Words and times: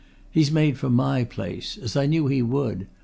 "He's 0.31 0.49
made 0.51 0.79
for 0.79 0.89
my 0.89 1.23
place 1.23 1.77
as 1.77 1.95
I 1.95 2.07
knew 2.07 2.25
he 2.25 2.41
would. 2.41 2.87